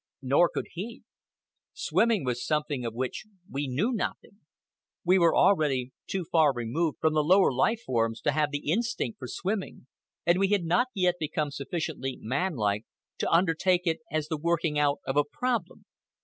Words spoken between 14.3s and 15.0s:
working